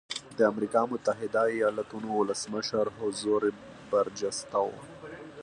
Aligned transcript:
د 0.37 0.39
امریکا 0.51 0.81
متحده 0.91 1.41
ایالتونو 1.55 2.09
ولسمشر 2.19 2.85
حضور 2.99 3.41
برجسته 3.91 4.59
و. 4.65 4.69